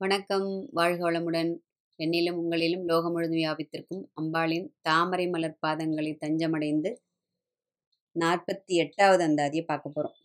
வணக்கம். 0.00 0.68
வாழ்க 0.72 1.10
வளமுடன். 1.10 1.50
என்னிலும் 1.98 2.38
உங்களிலும் 2.40 2.84
லோகம் 2.84 3.12
முழுதும் 3.12 3.36
வியாபித்திருக்கும் 3.36 4.00
அம்பாளின் 4.20 4.66
தாமரை 4.80 5.28
மலர் 5.28 5.58
பாதங்களை 5.66 6.16
தஞ்சமடைந்து 6.20 6.90
நாற்பத்தி 8.20 8.74
எட்டாவது 8.76 9.26
அந்தாதியை 9.26 9.64
பார்க்க 9.64 9.90
போகிறோம் 9.90 10.16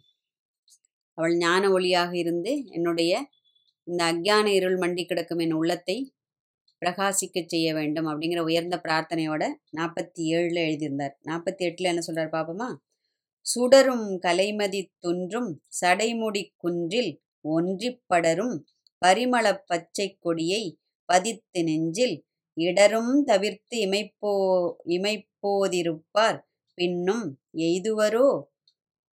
அவள் 1.13 1.36
ஞான 1.38 1.70
ஒளியாக 1.70 2.16
இருந்து 2.16 2.66
என்னுடைய 2.66 3.28
இந்த 3.84 4.13
அக்ஞான 4.13 4.46
இருள் 4.46 4.78
மண்டி 4.78 5.05
கிடக்கும் 5.05 5.37
என் 5.37 5.51
உள்ளத்தை 5.51 6.13
பிரகாசிக்கச் 6.81 7.47
செய்ய 7.47 7.74
வேண்டும் 7.74 8.08
அப்படிங்கிற 8.08 8.40
உயர்ந்த 8.40 8.81
பிரார்த்தனையோட 8.83 9.44
நாற்பத்தி 9.78 10.26
ஏழில் 10.33 10.62
எழுதியிருந்தார். 10.65 11.15
நாற்பத்தி 11.28 11.58
எட்டில் 11.58 11.92
என்ன 11.92 12.01
சொல்கிறார் 12.01 12.33
பாப்போமா? 12.33 12.70
சுடரும் 13.46 14.08
கலைமதி 14.22 14.83
தொன்றும் 14.99 15.62
சடைமுடி 15.81 16.44
குன்றில் 16.58 17.13
ஒன்றிப்படரும் 17.49 18.58
பரிமளப் 19.05 19.63
பச்சைக் 19.66 20.18
கொடியை 20.22 20.80
பதித்து 21.05 21.64
நெஞ்சில் 21.64 22.26
இடரும் 22.54 23.23
தவிர்த்து 23.23 23.78
இமைப்போ 23.78 24.73
இமைப்போதிருப்பார். 24.86 26.42
பின்னும் 26.73 27.42
எய்துவரோ? 27.58 28.44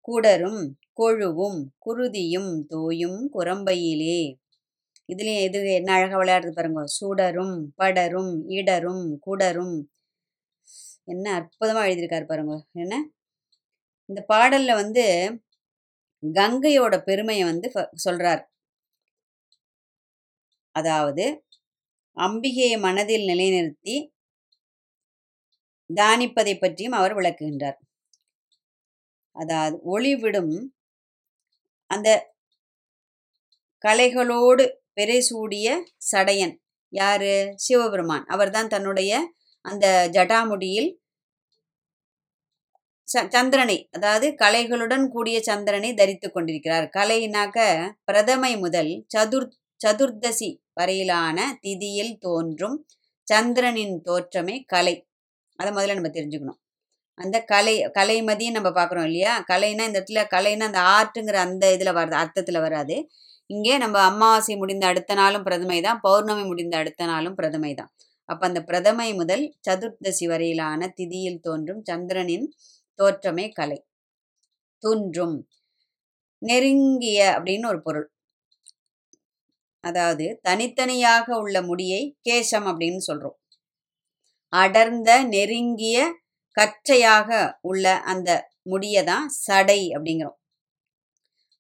குடரும் 0.09 0.71
கொழுவும் 1.01 1.65
குருதியும் 1.87 2.65
தோயும் 2.69 3.29
குரம்பையிலே. 3.35 4.41
இதுலேயும் 5.13 5.41
எது 5.41 5.73
என்ன 5.73 5.93
அழகாக 5.93 6.25
விளையாடுறது 6.25 6.53
பாருங்க. 6.53 6.87
சுடரும் 6.87 7.73
படரும் 7.75 8.49
இடரும் 8.49 9.21
குடரும். 9.27 9.83
என்ன 11.05 11.35
அற்புதமாக 11.35 11.89
எழுதியிருக்காரு 11.89 12.25
பாருங்க. 12.25 12.67
என்ன? 12.73 13.11
இந்த 14.05 14.25
பாடல்ல 14.29 14.75
வந்து 14.75 15.39
கங்கையோட 16.33 16.99
பெருமையை 16.99 17.45
வந்து 17.45 17.71
ஃப- 17.75 17.89
சொல்றார். 18.09 18.53
அதாவது 20.75 21.47
அம்பிகையை 22.17 22.79
மனதில் 22.81 23.27
நிலைநிறுத்தி 23.27 24.13
தியானிப்பதை 25.95 26.59
பற்றியும் 26.59 26.93
அவர் 26.93 27.17
விளக்குகின்றார். 27.17 27.77
அதாவது 29.33 29.81
ஒளிவிடும் 29.85 30.75
அந்த 31.87 32.35
கலைகளோடு 33.87 34.73
பெருசூடிய 35.01 35.85
சடையன் 36.17 36.57
யாரு? 36.89 37.53
சிவபெருமான். 37.57 38.25
அவர்தான் 38.25 38.69
தன்னுடைய 38.69 39.33
அந்த 39.61 40.09
ஜடாமுடியில் 40.13 40.97
ச- 43.01 43.29
சந்திரனை 43.29 43.89
அதாவது 43.93 44.31
கலைகளுடன் 44.31 45.09
கூடிய 45.09 45.43
சந்திரனை 45.43 45.95
தரித்து 45.95 46.33
கொண்டிருக்கிறார். 46.33 46.91
கலைனாக்க 46.97 47.59
பிரதமை 48.13 48.59
முதல் 48.59 49.07
சதுர் 49.17 49.49
சதுர்தசி 49.87 50.63
வரையிலான 50.77 51.39
திதியில் 51.63 52.19
தோன்றும் 52.19 52.77
சந்திரனின் 53.29 53.97
தோற்றமே 54.05 54.65
கலை. 54.67 54.97
அதை 55.59 55.71
முதல்ல 55.73 55.95
நம்ம 55.95 56.09
தெரிஞ்சுக்கணும். 56.09 56.61
அந்த 57.19 57.41
கலை 57.45 57.75
கலைமதியும் 57.99 58.57
நம்ம 58.59 58.71
பார்க்குறோம் 58.71 59.05
இல்லையா? 59.05 59.45
கலைனா 59.49 59.83
இந்த 59.85 59.99
இடத்துல 60.01 60.23
கலைனா 60.31 60.61
அந்த 60.61 60.81
ஆர்ட்டுங்கிற 60.81 61.35
அந்த 61.35 61.73
இதில் 61.73 61.93
வராது 61.93 62.17
அர்த்தத்தில் 62.17 62.61
வராது. 62.61 62.97
இங்கே 63.47 63.79
நம்ம 63.79 63.99
அமாவாசை 64.01 64.57
முடிந்த 64.57 64.87
அடுத்த 64.87 65.15
நாளும் 65.15 65.45
பிரதமை 65.45 65.83
தான் 65.83 66.01
பௌர்ணமி 66.01 66.45
முடிந்த 66.45 66.77
அடுத்த 66.77 67.05
நாளும் 67.05 67.37
பிரதமை 67.37 67.75
தான். 67.75 67.91
அப்போ 68.29 68.47
அந்த 68.47 68.61
பிரதமை 68.61 69.17
முதல் 69.17 69.45
சதுர்தசி 69.69 70.27
வரையிலான 70.27 70.93
திதியில் 70.97 71.41
தோன்றும் 71.41 71.83
சந்திரனின் 71.83 72.47
தோற்றமே 72.99 73.53
கலை. 73.53 73.79
துன்றும். 74.83 75.37
நெருங்கிய 76.43 77.21
அப்படின்னு 77.39 77.67
ஒரு 77.67 77.83
பொருள். 77.83 78.14
அதாவது 79.85 80.27
தனித்தனியாக 80.43 81.27
உள்ள 81.43 81.57
முடியை 81.63 82.03
கேசம் 82.29 82.67
அப்படின்னு 82.71 83.03
சொல்றோம். 83.09 83.37
அடர்ந்த 84.53 85.11
நெருங்கிய 85.35 85.99
கற்றையாக 86.57 87.31
உள்ள 87.71 87.85
அந்த 88.13 88.31
முடியை 88.73 89.03
தான் 89.05 89.27
சடை 89.39 89.81
அப்படிங்கிறோம். 89.95 90.39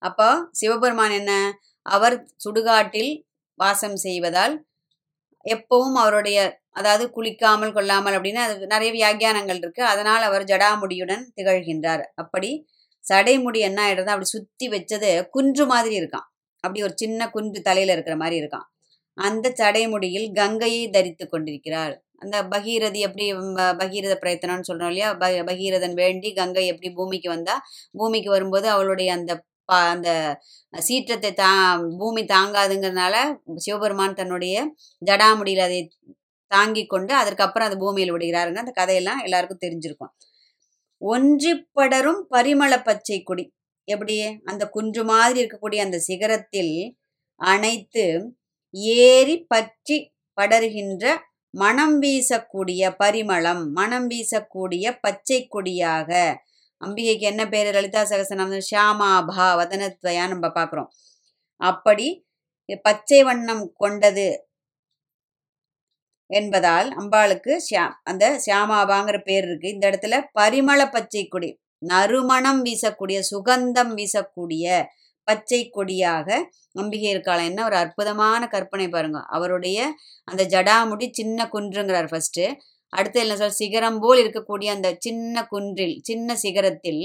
அப்போ 0.02 0.28
சிவபெருமான் 0.60 1.14
என்ன? 1.20 1.32
அவர் 1.86 2.16
சுடுகாட்டில் 2.44 3.12
வாசம் 3.60 3.98
செய்வதால் 4.06 4.54
எப்பவும் 5.46 5.96
அவருடைய 6.02 6.38
அதாவது 6.78 7.04
குளிக்காமல் 7.16 7.74
கொள்ளாமல் 7.76 8.16
அப்படின்னு 8.16 8.40
அது 8.44 8.54
நிறைய 8.72 8.90
வியாக்கியானங்கள் 8.96 9.60
இருக்கு. 9.62 9.82
அதனால் 9.92 10.22
அவர் 10.28 10.44
ஜடாமுடியுடன் 10.52 11.24
திகழ்கின்றார். 11.38 12.04
அப்படி 12.22 12.50
சடைமுடி 13.04 13.60
என்ன 13.68 13.78
ஆயிடுறது 13.86 14.12
அப்படி 14.14 14.28
சுத்தி 14.36 14.66
வச்சது 14.74 15.10
குன்று 15.36 15.64
மாதிரி 15.72 15.94
இருக்கான் 16.00 16.28
அப்படி 16.64 16.82
ஒரு 16.82 16.92
சின்ன 16.96 17.30
குன்று 17.30 17.62
தலையில 17.62 17.92
இருக்கிற 17.92 18.16
மாதிரி 18.16 18.36
இருக்கான். 18.40 18.68
அந்த 19.14 19.52
சடைமுடியில் 19.58 20.34
கங்கையை 20.34 20.90
தரித்து 20.90 21.28
கொண்டிருக்கிறாள். 21.28 22.04
அந்த 22.16 22.42
பகீரதி 22.42 22.96
எப்படி 22.96 23.32
ப- 23.32 23.76
பகீரத 23.76 24.18
பிரயத்தனம்னு 24.22 24.62
சொல்றோம் 24.72 24.86
இல்லையா? 24.86 25.14
ப- 25.14 25.28
பகீரதன் 25.28 25.92
வேண்டி 25.92 26.32
கங்கை 26.32 26.66
எப்படி 26.66 26.92
பூமிக்கு 26.92 27.28
வந்தா 27.28 27.62
பூமிக்கு 27.92 28.30
வரும்போது 28.30 28.68
அவளுடைய 28.68 29.12
அந்த 29.12 29.44
பா 29.64 29.88
அந்த 29.88 30.38
சீற்றத்தை 30.78 31.32
தா 31.32 31.80
பூமி 31.98 32.24
தாங்காதுங்கிறதுனால 32.24 33.36
சிவபெருமான் 33.56 34.14
தன்னுடைய 34.14 34.74
ஜடாமுடியில் 35.06 35.58
அதை 35.58 35.92
தாங்கி 36.46 36.86
கொண்டு 36.86 37.14
அதற்கப்புறம் 37.14 37.68
அது 37.68 37.78
பூமியில் 37.78 38.12
விடுகிறாருங்க 38.12 38.54
அந்த 38.54 38.70
கதையெல்லாம் 38.70 39.18
எல்லாருக்கும் 39.18 39.58
தெரிஞ்சிருக்கும். 39.60 40.12
ஒன்றிப்படரும் 41.00 42.22
பரிமள 42.30 42.84
பச்சை 42.84 43.22
கொடி. 43.22 43.52
எப்படி? 43.88 44.16
அந்த 44.44 44.68
குன்று 44.68 45.04
மாதிரி 45.04 45.38
இருக்கக்கூடிய 45.42 45.80
அந்த 45.86 45.98
சிகரத்தில் 46.08 46.74
அனைத்து 47.40 48.04
ஏறி 49.04 49.36
பற்றி 49.52 49.96
படர்கின்ற 50.40 51.04
மனம் 51.54 51.96
வீசக்கூடிய 52.02 52.82
பரிமளம் 53.02 53.62
மனம் 53.70 54.08
வீசக்கூடிய 54.10 54.86
பச்சை 55.00 55.38
கொடியாக. 55.48 56.10
அம்பிகைக்கு 56.80 57.26
என்ன 57.32 57.42
பேரு? 57.48 57.70
லலிதா 57.72 58.02
சகசனம் 58.02 58.54
ஷியாமாபா 58.70 59.46
வதனத்வயா 59.60 60.24
நம்ம 60.32 60.46
பார்க்குறோம். 60.58 60.90
அப்படி 61.60 62.06
பச்சை 62.84 63.20
வண்ணம் 63.22 63.64
கொண்டது 63.76 64.26
என்பதால் 66.30 66.88
அம்பாளுக்கு 67.00 67.52
ஷியா 67.66 67.84
அந்த 68.02 68.24
ஷியாமாபாங்கிற 68.46 69.18
பேர் 69.24 69.44
இருக்கு. 69.48 69.68
இந்த 69.68 69.84
இடத்துல 69.90 70.16
பரிமள 70.38 70.80
பச்சை 70.90 71.24
கொடி 71.28 71.50
நறுமணம் 71.90 72.60
வீசக்கூடிய 72.66 73.18
சுகந்தம் 73.32 73.92
வீசக்கூடிய 73.98 74.66
பச்சை 75.28 75.60
கொடியாக 75.76 76.28
அம்பிகை 76.80 77.08
இருக்காளாம் 77.14 77.48
என்ன 77.50 77.60
ஒரு 77.64 77.76
அற்புதமான 77.82 78.42
கற்பனை 78.54 78.86
பாருங்க. 78.88 79.20
அவருடைய 79.36 79.78
அந்த 80.28 80.42
ஜடாமுடி 80.54 81.06
சின்ன 81.18 81.48
குன்றுங்கிறார் 81.54 82.10
ஃபர்ஸ்ட் 82.12 82.42
அடுத்து 82.92 83.18
என்ன 83.20 83.34
சொல் 83.36 83.58
சிகரம் 83.60 83.98
போல் 84.02 84.20
இருக்கக்கூடிய 84.22 84.68
அந்த 84.76 84.88
சின்ன 85.06 85.46
குன்றில் 85.52 85.94
சின்ன 86.02 86.36
சிகரத்தில் 86.42 87.04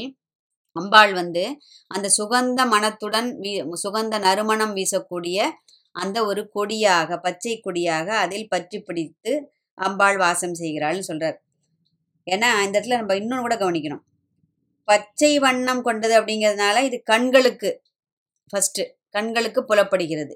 அம்பாள் 0.76 1.14
வந்து 1.14 1.44
அந்த 1.92 2.08
சுகந்த 2.18 2.66
மனத்துடன் 2.74 3.30
வீ 3.44 3.52
சுகந்த 3.84 4.16
நறுமணம் 4.26 4.74
வீசக்கூடிய 4.76 5.48
அந்த 5.96 6.18
ஒரு 6.30 6.42
கொடியாக 6.56 7.18
பச்சை 7.26 7.54
கொடியாக 7.66 8.08
அதில் 8.24 8.50
பற்றி 8.50 8.78
பிடித்து 8.88 9.32
அம்பாள் 9.78 10.18
வாசம் 10.18 10.56
செய்கிறாள்னு 10.62 11.08
சொல்றார். 11.08 11.38
ஏன்னா 12.28 12.50
இந்த 12.66 12.76
இடத்துல 12.78 13.00
நம்ம 13.02 13.16
இன்னொன்று 13.22 13.46
கூட 13.46 13.56
கவனிக்கணும். 13.56 14.04
பச்சை 14.90 15.32
வண்ணம் 15.40 15.82
கொண்டது 15.82 16.14
அப்படிங்கிறதுனால 16.22 16.78
இது 16.84 16.98
கண்களுக்கு 17.04 17.70
ஃபர்ஸ்ட் 18.50 18.82
கண்களுக்கு 19.10 19.62
புலப்படுகிறது. 19.66 20.36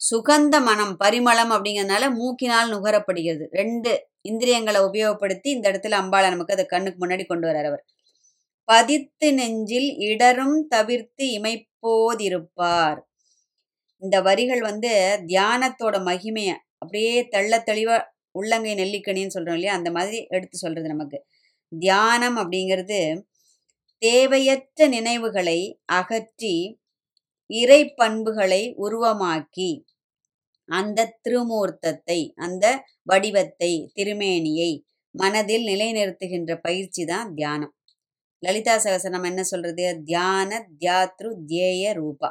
சுகந்த 0.00 0.56
மனம் 0.60 0.94
பரிமளம் 1.04 1.52
அப்படிங்கிறதுனால 1.56 2.04
மூக்கினால் 2.20 2.70
நுகரப்படுகிறது. 2.72 3.44
ரெண்டு 3.50 3.92
இந்திரியங்களை 4.28 4.80
உபயோகப்படுத்தி 4.80 5.48
இந்த 5.56 5.66
இடத்துல 5.70 5.96
அம்பாளை 6.00 6.28
நமக்கு 6.34 6.54
அதை 6.54 6.64
கண்ணுக்கு 6.66 7.06
முன்னாடி 7.06 7.24
கொண்டு 7.26 7.46
வர்றார் 7.48 7.68
அவர். 7.70 7.84
பதித்து 8.68 9.28
நெஞ்சில் 9.34 9.88
இடரும் 10.08 10.58
தவிர்த்து 10.68 11.24
இமைப்போதிருப்பார். 11.38 13.00
இந்த 14.02 14.16
வரிகள் 14.20 14.60
வந்து 14.60 14.92
தியானத்தோட 15.26 15.96
மகிமையை 16.08 16.56
அப்படியே 16.78 17.14
தெள்ள 17.32 17.54
தெளிவா 17.68 17.96
உள்ளங்கை 18.38 18.72
நெல்லிக்கனின்னு 18.74 19.34
சொல்றோம் 19.36 19.58
இல்லையா? 19.58 19.74
அந்த 19.74 19.90
மாதிரி 19.90 20.18
எடுத்து 20.28 20.56
சொல்றது 20.58 20.88
நமக்கு. 20.88 21.18
தியானம் 21.80 22.36
அப்படிங்கிறது 22.36 22.98
தேவையற்ற 24.02 24.86
நினைவுகளை 24.88 25.58
அகற்றி 25.92 26.54
இறை 27.50 27.80
பண்புகளை 27.94 28.62
உருவமாக்கி 28.78 29.70
அந்த 30.68 31.00
திருமூர்த்தத்தை 31.22 32.18
அந்த 32.36 32.64
வடிவத்தை 33.02 33.72
திருமேனியை 33.94 34.70
மனதில் 35.14 35.64
நிலைநிறுத்துகின்ற 35.66 36.52
பயிற்சி 36.56 37.02
தான் 37.04 37.34
தியானம். 37.34 37.72
லலிதா 38.42 38.74
சகசனம் 38.76 39.22
என்ன 39.22 39.40
சொல்றது? 39.42 39.84
தியான 40.04 40.50
தியாத்ரு 40.78 41.30
தியேய 41.46 41.92
ரூபா. 41.92 42.30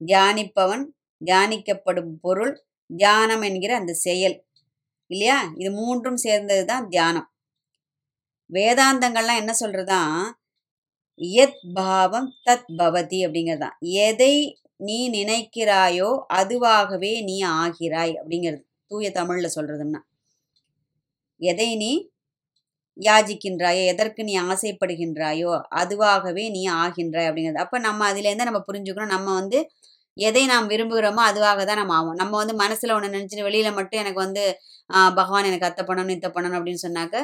தியானிப்பவன் 0.00 0.84
தியானிக்கப்படும் 1.20 2.12
பொருள் 2.20 2.54
தியானம் 2.90 3.42
என்கிற 3.42 3.72
அந்த 3.76 3.92
செயல் 4.06 4.36
இல்லையா? 5.10 5.38
இது 5.56 5.70
மூன்றும் 5.72 6.16
சேர்ந்தது 6.16 6.64
தான் 6.64 6.86
தியானம். 6.88 7.28
வேதாந்தங்கள்லாம் 8.50 9.40
என்ன 9.42 9.52
சொல்றதா? 9.60 10.00
எத் 11.20 11.60
பாவம் 11.74 12.28
தத் 12.46 12.70
பவதி 12.80 13.18
அப்படிங்கிறதான் 13.26 13.76
எதை 14.04 14.34
நீ 14.80 14.98
நினைக்கிறாயோ 15.16 16.10
அதுவாகவே 16.40 17.12
நீ 17.28 17.36
ஆகிறாய் 17.58 18.14
அப்படிங்கிறது. 18.20 18.62
தூய 18.90 19.08
தமிழில் 19.18 19.54
சொல்கிறதுன்னா 19.56 20.00
எதை 21.40 21.68
நீ 21.82 21.90
யாஜிக்கின்றாயோ 22.98 23.82
எதற்கு 23.92 24.22
நீ 24.28 24.34
ஆசைப்படுகின்றாயோ 24.50 25.52
அதுவாகவே 25.80 26.44
நீ 26.56 26.62
ஆகின்றாய் 26.82 27.28
அப்படிங்கிறது. 27.28 27.62
அப்போ 27.64 27.78
நம்ம 27.88 28.00
அதுலேருந்து 28.10 28.48
நம்ம 28.48 28.60
புரிஞ்சுக்கணும். 28.68 29.14
நம்ம 29.16 29.28
வந்து 29.40 29.58
எதை 30.16 30.42
நாம் 30.52 30.66
விரும்புகிறோமோ 30.72 31.22
அதுவாக 31.30 31.60
தான் 31.64 31.80
நம்ம 31.80 31.94
ஆகும் 31.98 32.18
நம்ம 32.22 32.32
வந்து 32.42 32.54
மனசில் 32.62 32.94
ஒன்று 32.96 33.14
நினச்சிட்டு 33.16 33.46
வெளியில் 33.48 33.76
மட்டும் 33.78 34.00
எனக்கு 34.02 34.20
வந்து 34.26 34.42
பகவான் 35.18 35.48
எனக்கு 35.50 35.68
அத்தை 35.68 35.84
பண்ணணும் 35.90 36.14
இத்தை 36.16 36.30
பண்ணணும் 36.36 36.58
அப்படின்னு 36.58 36.84
சொன்னாக்க 36.86 37.16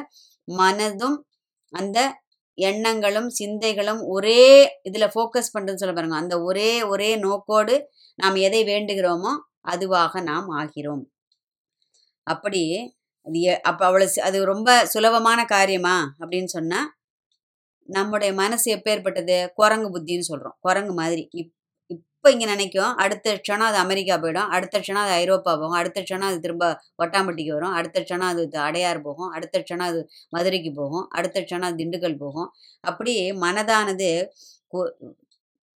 மனதும் 0.49 1.17
அந்த 1.73 1.99
எண்ணங்களும் 2.57 3.29
சிந்தைகளும் 3.29 4.03
ஒரே 4.03 4.71
இதில் 4.83 5.11
ஃபோக்கஸ் 5.15 5.53
பண்ணுறது 5.55 5.75
சொல்ல 5.75 5.95
பாருங்க. 5.95 6.17
அந்த 6.17 6.43
ஒரே 6.43 6.83
ஒரே 6.83 7.17
நோக்கோடு 7.17 7.91
நாம் 8.15 8.35
எதை 8.35 8.65
வேண்டுகிறோமோ 8.65 9.33
அதுவாக 9.61 10.21
நாம் 10.21 10.51
ஆகிறோம். 10.51 11.05
அப்படி 12.23 12.63
அது 13.23 13.41
எ- 13.41 13.61
அவ்வளோ 13.69 14.19
அது 14.19 14.45
ரொம்ப 14.45 14.87
சுலபமான 14.87 15.45
காரியமா 15.45 16.15
அப்படின்னு 16.21 16.45
சொன்னால் 16.45 16.95
நம்முடைய 17.83 18.35
மனசு 18.35 18.77
எப்பேற்பட்டது 18.77 19.49
குரங்கு 19.55 19.89
புத்தின்னு 19.99 20.21
சொல்கிறோம் 20.21 20.57
குரங்கு 20.61 20.93
மாதிரி. 20.93 21.29
இப் 21.31 21.55
இப்போ 22.27 22.37
இங்கே 22.37 22.47
நினைக்கும் 22.51 22.93
அடுத்த 23.03 23.33
க்ஷணம் 23.41 23.67
அது 23.67 23.77
அமெரிக்கா 23.83 24.15
போயிடும் 24.23 24.49
அடுத்த 24.57 24.77
க்ஷணம் 24.81 25.03
அது 25.03 25.13
ஐரோப்பா 25.23 25.53
போகும் 25.61 25.77
அடுத்த 25.81 25.99
க்ஷணம் 26.07 26.29
அது 26.29 26.39
திரும்ப 26.45 26.65
ஒட்டாம்பட்டிக்கு 27.03 27.53
வரும் 27.57 27.75
அடுத்த 27.79 28.01
க்ஷணம் 28.05 28.31
அது 28.33 28.43
அடையார் 28.65 29.01
போகும் 29.05 29.29
அடுத்த 29.37 29.61
க்ஷணம் 29.63 29.89
அது 29.91 30.01
மதுரைக்கு 30.35 30.71
போகும் 30.81 31.05
அடுத்த 31.19 31.37
க்ஷணம் 31.45 31.67
அது 31.69 31.79
திண்டுக்கல் 31.83 32.19
போகும். 32.25 32.49
அப்படி 32.85 33.15
மனதானது 33.45 34.09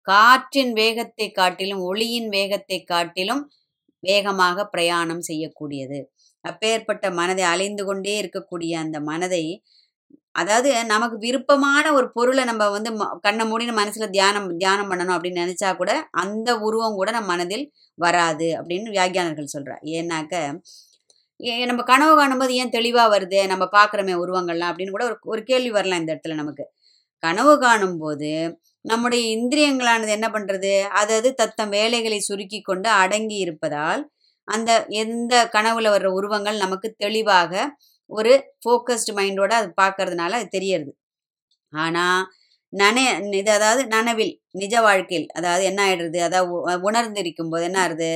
காற்றின் 0.09 0.73
வேகத்தை 0.81 1.29
காட்டிலும் 1.41 1.83
ஒளியின் 1.89 2.31
வேகத்தை 2.37 2.79
காட்டிலும் 2.93 3.43
வேகமாக 4.03 4.69
பிரயாணம் 4.75 5.25
செய்யக்கூடியது. 5.31 6.01
அப்பேற்பட்ட 6.45 7.11
மனதை 7.21 7.47
அலைந்து 7.55 7.85
கொண்டே 7.89 8.15
இருக்கக்கூடிய 8.23 8.73
அந்த 8.85 9.01
மனதை 9.11 9.45
அதாவது 10.37 10.85
நமக்கு 10.85 11.17
விருப்பமான 11.19 11.93
ஒரு 11.93 12.13
பொருளை 12.13 12.45
நம்ம 12.45 12.69
வந்து 12.69 12.91
ம- 12.91 13.21
கண்ணை 13.21 13.47
மூடி 13.47 13.71
மனசுல 13.73 14.11
தியானம் 14.11 14.57
தியானம் 14.57 14.91
பண்ணணும் 14.91 15.15
அப்படின்னு 15.15 15.45
நினைச்சா 15.45 15.77
கூட 15.77 15.91
அந்த 16.17 16.59
உருவம் 16.59 16.95
கூட 16.95 17.11
நம்ம 17.11 17.27
மனதில் 17.27 17.65
வராது 17.99 18.49
அப்படின்னு 18.59 18.89
வியாகியானர்கள் 18.91 19.55
சொல்றா 19.55 19.77
ஏன்னாக்க 19.93 20.35
ஏ- 21.41 21.65
நம்ம 21.65 21.83
கனவு 21.83 22.17
காணும்போது 22.17 22.55
ஏன் 22.55 22.71
தெளிவா 22.71 23.05
வருது? 23.11 23.47
நம்ம 23.47 23.69
பார்க்குறோமே 23.73 24.15
உருவங்கள்லாம் 24.17 24.71
அப்படின்னு 24.71 24.91
கூட 24.91 25.05
ஒரு 25.05 25.17
ஒரு 25.25 25.43
கேள்வி 25.43 25.71
வரலாம் 25.71 26.01
இந்த 26.01 26.15
இடத்துல 26.15 26.35
நமக்கு. 26.35 26.65
கனவு 27.23 27.59
காணும்போது 27.59 28.31
நம்முடைய 28.85 29.37
இந்திரியங்களானது 29.37 30.09
என்ன 30.09 30.29
பண்றது? 30.29 30.73
அதாவது 30.93 31.35
தத்தம் 31.35 31.69
வேலைகளை 31.69 32.19
சுருக்கி 32.21 32.61
கொண்டு 32.61 32.89
அடங்கி 32.97 33.35
இருப்பதால் 33.37 34.03
அந்த 34.49 34.71
எந்த 34.97 35.51
கனவுல 35.53 35.91
வர்ற 35.91 36.09
உருவங்கள் 36.13 36.57
நமக்கு 36.57 36.95
தெளிவாக 36.99 37.53
ஒரு 38.11 38.33
ஃபோக்கஸ்டு 38.63 39.17
மைண்டோட 39.19 39.53
அது 39.61 39.69
பார்க்கறதுனால 39.83 40.33
அது 40.41 40.49
தெரியறது. 40.57 40.93
ஆனால் 41.73 42.23
நன 42.73 42.97
இது 43.41 43.51
அதாவது 43.59 43.83
நனவில் 43.95 44.33
நிஜ 44.61 44.75
வாழ்க்கையில் 44.87 45.27
அதாவது 45.39 45.65
என்ன 45.71 45.81
ஆயிடுறது? 45.87 46.19
அதாவது 46.29 46.53
உணர்ந்திருக்கும் 46.89 47.53
போது 47.53 47.65
என்ன 47.69 47.79
ஆகுது? 47.85 48.11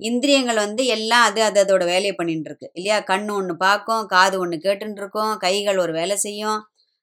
இந்திரியங்கள் 0.00 0.60
வந்து 0.64 0.82
எல்லாம் 0.96 1.24
அது 1.28 1.40
அது 1.48 1.58
அதோட 1.64 1.84
வேலையை 1.92 2.14
பண்ணிட்டு 2.16 2.48
இருக்கு 2.50 2.66
இல்லையா? 2.78 2.98
கண்ணு 3.10 3.32
ஒன்று 3.40 3.54
பார்க்கும் 3.66 4.04
காது 4.14 4.36
ஒன்று 4.44 4.56
கேட்டுன்னு 4.66 5.00
இருக்கும் 5.02 5.32
கைகள் 5.44 5.78
ஒரு 5.84 5.92
வேலை 6.00 6.16
செய்யும் 6.26 6.58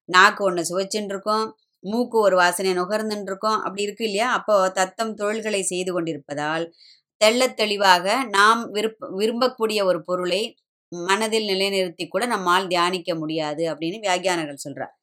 நாக்கு 0.09 0.41
ஒன்று 0.47 0.63
சுவைச்சுன்னு 0.69 1.13
இருக்கும் 1.13 1.45
மூக்கு 1.83 2.17
ஒரு 2.27 2.35
வாசனை 2.41 2.71
நுகர்ந்துன்னு 2.79 3.29
இருக்கும் 3.31 3.59
அப்படி 3.65 3.85
இருக்கு 3.87 4.05
இல்லையா? 4.09 4.27
அப்போ 4.37 4.55
தத்தம் 4.79 5.13
தொழில்களை 5.21 5.61
செய்து 5.71 5.91
கொண்டிருப்பதால் 5.93 6.65
தெள்ள 7.21 7.41
தெளிவாக 7.61 8.05
நாம் 8.29 8.61
விருப்ப 8.75 9.09
விரும்பக்கூடிய 9.19 9.79
ஒரு 9.89 9.99
பொருளை 10.07 10.41
மனதில் 11.01 11.47
நிலைநிறுத்தி 11.47 12.07
கூட 12.07 12.25
நம்மால் 12.25 12.67
தியானிக்க 12.67 13.15
முடியாது 13.15 13.63
அப்படின்னு 13.73 13.99
வியாக்கியானர்கள் 13.99 14.63
சொல்றார். 14.67 14.93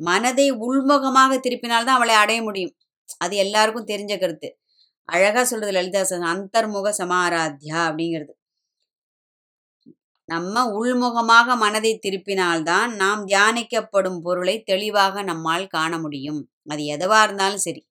மனதை 0.00 0.52
உள்முகமாக 0.52 1.32
திருப்பினால்தான் 1.38 1.96
அவளை 1.98 2.14
அடைய 2.14 2.42
முடியும். 2.42 2.74
அது 3.18 3.36
எல்லாருக்கும் 3.36 3.86
தெரிஞ்ச 3.86 4.20
கருத்து. 4.20 4.48
அழகா 5.08 5.44
சொல்றது 5.44 5.72
லலிதா 5.72 6.02
அந்தர்முக 6.34 6.88
சமாராத்யா 6.98 7.78
அப்படிங்கிறது. 7.88 8.32
நம்ம 10.28 10.64
உள்முகமாக 10.78 11.56
மனதை 11.56 12.00
திருப்பினால்தான் 12.06 12.94
நாம் 12.94 13.26
தியானிக்கப்படும் 13.28 14.20
பொருளை 14.20 14.62
தெளிவாக 14.62 15.22
நம்மால் 15.22 15.66
காண 15.66 15.98
முடியும். 15.98 16.40
அது 16.68 16.82
எதுவா 16.96 17.22
இருந்தாலும் 17.22 17.58
சரி. 17.58 17.82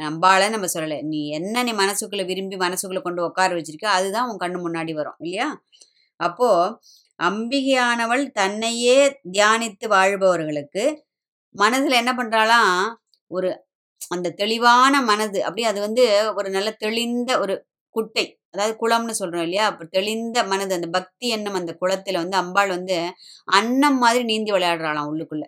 நம்பால 0.00 0.42
நம்ம 0.50 0.66
சொல்லலை. 0.74 1.02
நீ 1.02 1.28
என்ன 1.28 1.62
நீ 1.62 1.72
மனசுக்குள்ள 1.72 2.24
விரும்பி 2.26 2.56
மனசுக்குள்ள 2.56 3.02
கொண்டு 3.02 3.22
உட்கார 3.24 3.54
வச்சிருக்க 3.54 3.86
அதுதான் 3.98 4.28
உன் 4.30 4.42
கண்ணு 4.44 4.58
முன்னாடி 4.66 4.94
வரும் 4.94 5.18
இல்லையா? 5.18 5.48
அப்போ 6.22 6.48
அம்பிகையானவள் 7.20 8.24
தன்னையே 8.34 8.98
தியானித்து 9.32 9.86
வாழ்பவர்களுக்கு 9.88 10.84
மனதில் 11.54 12.00
என்ன 12.00 12.12
பண்றாளாம் 12.14 12.76
ஒரு 13.30 13.50
அந்த 14.10 14.32
தெளிவான 14.40 14.94
மனது 15.04 15.38
அப்படி 15.44 15.64
அது 15.64 15.80
வந்து 15.80 16.04
ஒரு 16.38 16.48
நல்ல 16.50 16.70
தெளிந்த 16.78 17.30
ஒரு 17.40 17.54
குட்டை 17.94 18.24
அதாவது 18.54 18.74
குளம்னு 18.82 19.14
சொல்றோம் 19.20 19.44
இல்லையா? 19.44 19.66
அப்ப 19.66 19.84
தெளிந்த 19.92 20.38
மனது 20.44 20.72
அந்த 20.74 20.88
பக்தி 20.90 21.26
என்னும் 21.28 21.58
அந்த 21.60 21.72
குளத்துல 21.82 22.22
வந்து 22.22 22.38
அம்பாள் 22.38 22.70
வந்து 22.70 22.98
அன்னம் 23.52 23.98
மாதிரி 23.98 24.24
நீந்தி 24.24 24.52
விளையாடுறாளாம் 24.52 25.10
உள்ளுக்குள்ள. 25.12 25.44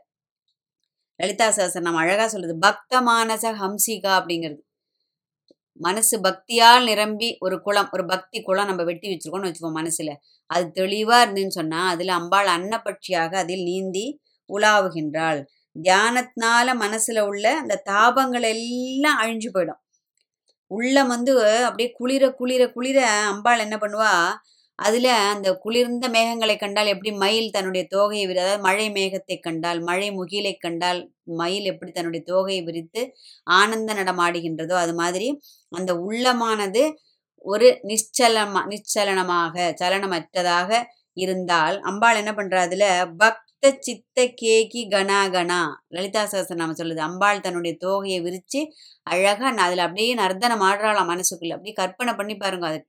லலிதா 1.20 1.46
சஹஸ்ரநாமம் 1.50 2.02
அழகா 2.02 2.26
சொல்றது 2.26 2.54
பக்த 2.60 3.00
மானச 3.06 3.44
ஹம்சிகா 3.60 4.12
அப்படிங்கிறது. 4.18 4.60
மனசு 5.80 6.16
பக்தியால் 6.20 6.84
நிரம்பி 6.84 7.28
ஒரு 7.40 7.56
குளம் 7.62 7.90
ஒரு 7.92 8.04
பக்தி 8.06 8.38
குளம் 8.42 8.66
நம்ம 8.66 8.82
வெட்டி 8.84 9.06
வச்சிருக்கோம்னு 9.08 9.48
வச்சுப்போம் 9.48 9.78
மனசுல. 9.80 10.10
அது 10.50 10.66
தெளிவா 10.74 11.16
இருந்துன்னு 11.24 11.58
சொன்னா 11.60 11.80
அதுல 11.88 12.14
அம்பாள் 12.14 12.48
அன்னப்பட்சியாக 12.48 13.32
அதில் 13.36 13.64
நீந்தி 13.64 14.06
உலாவுகின்றாள். 14.50 15.40
தியானத்தினால 15.76 16.68
மனசுல 16.84 17.20
உள்ள 17.30 17.46
அந்த 17.62 17.80
தாபங்கள் 17.90 18.46
எல்லாம் 18.54 19.20
அழிஞ்சு 19.22 19.50
போயிடும். 19.54 19.80
உள்ளம் 20.70 21.08
வந்து 21.08 21.32
அப்படியே 21.66 21.88
குளிர 21.92 22.24
குளிர 22.32 22.62
குளிர 22.72 22.98
அம்பாள் 23.32 23.64
என்ன 23.66 23.76
பண்ணுவா 23.78 24.12
அதுல 24.78 25.08
அந்த 25.26 25.48
குளிர்ந்த 25.54 26.06
மேகங்களை 26.08 26.54
கண்டால் 26.56 26.90
எப்படி 26.92 27.10
மயில் 27.16 27.52
தன்னுடைய 27.52 27.84
தோகையை 27.90 28.24
விரி 28.26 28.40
அதாவது 28.40 28.62
மழை 28.62 28.86
மேகத்தை 28.90 29.36
கண்டால் 29.38 29.80
மழை 29.80 30.08
முகிலை 30.10 30.52
கண்டால் 30.56 31.00
மயில் 31.34 31.66
எப்படி 31.66 31.90
தன்னுடைய 31.90 32.22
தோகையை 32.26 32.62
விரித்து 32.64 33.02
ஆனந்த 33.52 33.94
நடமாடுகின்றதோ 33.94 34.76
அது 34.76 34.94
மாதிரி 34.94 35.28
அந்த 35.72 35.92
உள்ளமானது 36.06 36.82
ஒரு 37.46 37.68
நிச்சலமா 37.88 38.60
நிச்சலனமாக 38.66 39.72
சலனமற்றதாக 39.80 40.70
இருந்தால் 41.16 41.76
அம்பாள் 41.82 42.20
என்ன 42.20 42.32
பண்றா 42.34 42.60
அதுல 42.62 42.86
பக் 43.16 43.42
சித்த 43.72 44.24
கேகி 44.42 44.88
கணா 44.88 45.28
கணா 45.30 45.64
லலிதா 45.88 46.28
நம்ம 46.48 46.72
சொல்லுது. 46.72 46.96
அம்பாள் 46.96 47.40
தன்னுடைய 47.40 47.76
தோகையை 47.80 48.22
விரிச்சு 48.22 48.66
அழகா 49.02 49.52
ந- 49.52 49.56
அதுல 49.56 49.82
அப்படியே 49.82 50.14
நர்த்தனம் 50.14 50.60
ஆடுறாளாம் 50.60 51.10
மனசுக்குள்ள. 51.12 51.48
அப்படியே 51.48 51.72
கற்பனை 51.72 52.14
பண்ணி 52.14 52.36
பாருங்க. 52.36 52.66
அது 52.66 52.86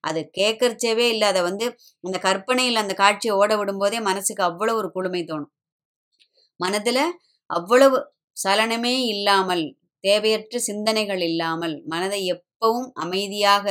அது 0.00 0.30
கேட்கறச்சவே 0.38 1.08
இல்லை. 1.08 1.28
அதை 1.28 1.42
வந்து 1.42 1.76
அந்த 2.00 2.18
கற்பனையில் 2.18 2.76
அந்த 2.76 2.94
காட்சியை 2.94 3.36
ஓட 3.36 3.56
விடும்போதே 3.56 4.02
மனசுக்கு 4.02 4.42
அவ்வளவு 4.42 4.78
ஒரு 4.78 4.90
குளுமை 4.94 5.22
தோணும். 5.22 5.56
மனதுல 6.64 6.98
அவ்வளவு 7.46 8.12
சலனமே 8.48 9.04
இல்லாமல் 9.06 9.76
தேவையற்ற 10.00 10.58
சிந்தனைகள் 10.58 11.20
இல்லாமல் 11.20 11.82
மனதை 11.86 12.26
எப் 12.26 12.44
எப்பவும் 12.60 12.88
அமைதியாக 12.96 13.66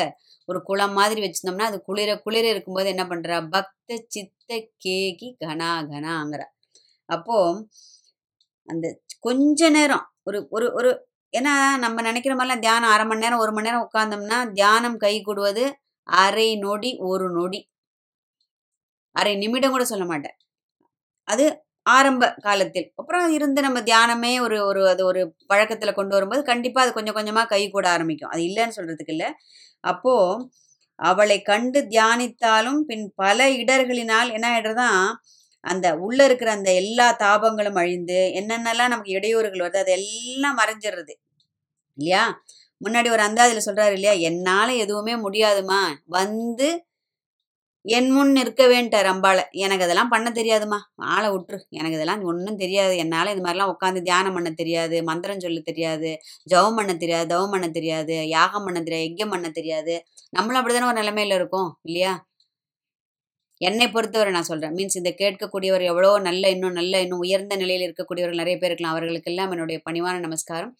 ஒரு 0.49 0.59
குளம் 0.63 0.93
மாதிரி 0.93 1.19
வச்சிருந்தோம்னா 1.23 1.67
அது 1.69 1.77
குளிர 1.81 2.09
குளிர 2.19 2.45
இருக்கும்போது 2.49 2.87
என்ன 2.89 3.03
பண்றா? 3.05 3.37
பக்த 3.49 3.97
சித்த 4.07 4.49
கேகி 4.85 5.29
கனா 5.41 5.71
கனாங்கிற. 5.89 6.41
அப்போ 7.09 7.37
அந்த 8.69 8.85
கொஞ்ச 9.21 9.69
நேரம் 9.69 10.05
ஒரு 10.23 10.39
ஒரு 10.49 10.67
ஒரு 10.79 10.89
ஏன்னா 11.33 11.53
நம்ம 11.77 12.01
நினைக்கிற 12.01 12.33
மாதிரிலாம் 12.35 12.63
தியானம் 12.65 12.93
அரை 12.93 13.05
மணி 13.05 13.23
நேரம் 13.25 13.43
ஒரு 13.43 13.51
மணி 13.53 13.67
நேரம் 13.67 13.85
உட்கார்ந்தோம்னா 13.85 14.39
தியானம் 14.53 14.97
கை 14.97 15.15
கூடுவது 15.21 15.65
அரை 16.09 16.49
நொடி 16.57 16.91
ஒரு 17.09 17.27
நொடி. 17.37 17.59
அரை 19.15 19.33
நிமிடம் 19.37 19.73
கூட 19.75 19.83
சொல்ல 19.85 20.05
மாட்டேன். 20.05 20.35
அது 21.27 21.45
ஆரம்ப 21.87 22.23
காலத்தில். 22.41 22.87
அப்புறம் 22.95 23.31
இருந்து 23.31 23.61
நம்ம 23.61 23.79
தியானமே 23.81 24.41
ஒரு 24.41 24.57
ஒரு 24.65 24.89
அது 24.89 25.03
ஒரு 25.05 25.21
பழக்கத்துல 25.49 25.93
கொண்டு 25.93 26.15
வரும்போது 26.15 26.43
கண்டிப்பா 26.43 26.81
அது 26.81 26.93
கொஞ்சம் 26.93 27.15
கொஞ்சமா 27.15 27.43
கை 27.47 27.63
கூட 27.69 27.87
ஆரம்பிக்கும். 27.89 28.31
அது 28.33 28.43
இல்லைன்னு 28.43 28.77
சொல்றதுக்கு 28.77 29.15
இல்லை. 29.15 29.29
அப்போ 29.83 30.15
அவளை 30.99 31.37
கண்டு 31.43 31.79
தியானித்தாலும் 31.89 32.79
பின் 32.83 33.07
பல 33.15 33.39
இடர்களினால் 33.57 34.33
என்ன 34.33 34.47
ஆயிடுறதான் 34.51 35.01
அந்த 35.63 35.87
உள்ள 35.99 36.19
இருக்கிற 36.25 36.51
அந்த 36.51 36.69
எல்லா 36.73 37.07
தாபங்களும் 37.19 37.79
அழிந்து 37.79 38.19
என்னென்னலாம் 38.39 38.93
நமக்கு 38.93 39.13
இடையூறுகள் 39.13 39.63
வருது 39.63 39.79
அது 39.79 39.93
எல்லாம் 39.99 40.59
மறைஞ்சிடுறது. 40.59 41.13
இல்லையா? 41.97 42.23
முன்னாடி 42.81 43.09
ஒரு 43.11 43.23
அந்தாதியில் 43.23 43.67
சொல்றாரு 43.67 43.93
இல்லையா? 43.93 44.15
என்னால 44.29 44.73
எதுவுமே 44.83 45.15
முடியாதுமா 45.17 45.81
வந்து 46.11 46.69
என் 47.87 48.07
முன் 48.11 48.31
நிற்க 48.31 48.61
வேண்டார் 48.67 49.07
அம்பாளை. 49.11 49.43
எனக்கு 49.63 49.83
அதெல்லாம் 49.85 50.09
பண்ண 50.13 50.27
தெரியாதுமா 50.37 50.77
ஆளை 51.13 51.27
விட்டுரு 51.33 51.59
எனக்கு 51.77 51.97
இதெல்லாம் 51.97 52.23
ஒன்றும் 52.31 52.59
தெரியாது. 52.63 52.93
என்னால் 52.97 53.31
இது 53.33 53.41
மாதிரிலாம் 53.45 53.71
உட்காந்து 53.73 54.01
தியானம் 54.01 54.35
பண்ண 54.37 54.49
தெரியாது. 54.61 54.97
மந்திரம் 55.09 55.43
சொல்ல 55.45 55.59
தெரியாது. 55.69 56.09
ஜவம் 56.53 56.77
பண்ண 56.79 56.93
தெரியாது. 57.03 57.27
தவம் 57.33 57.53
பண்ண 57.55 57.67
தெரியாது. 57.69 58.15
யாகம் 58.29 58.65
பண்ண 58.67 58.79
தெரியாது. 58.81 59.07
யஜ்யம் 59.09 59.33
பண்ண 59.35 59.49
தெரியாது. 59.59 59.95
நம்மளும் 60.37 60.59
அப்படிதானே 60.61 60.89
ஒரு 60.91 61.01
நிலைமையில 61.01 61.37
இருக்கோம் 61.41 61.69
இல்லையா? 61.89 62.13
என்னை 63.61 63.85
பொறுத்தவரை 63.93 64.31
நான் 64.33 64.49
சொல்கிறேன் 64.51 64.75
மீன்ஸ் 64.77 64.99
இதை 65.01 65.11
கேட்கக்கூடியவர் 65.21 65.83
எவ்வளோ 65.91 66.09
நல்ல 66.27 66.49
இன்னும் 66.55 66.77
நல்ல 66.79 66.99
இன்னும் 67.05 67.23
உயர்ந்த 67.25 67.55
நிலையில் 67.55 67.85
இருக்கக்கூடியவர்கள் 67.87 68.41
நிறைய 68.43 68.55
பேர் 68.57 68.71
இருக்கலாம். 68.71 68.95
அவர்களுக்கெல்லாம் 68.95 69.51
என்னுடைய 69.55 69.79
பணிவான 69.89 70.19
நமஸ்காரம். 70.27 70.73